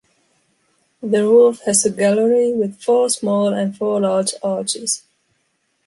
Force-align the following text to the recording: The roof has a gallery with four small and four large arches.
The 1.03 1.25
roof 1.27 1.59
has 1.67 1.85
a 1.85 1.91
gallery 1.91 2.53
with 2.53 2.81
four 2.81 3.07
small 3.11 3.49
and 3.53 3.77
four 3.77 4.01
large 4.01 4.31
arches. 4.41 5.03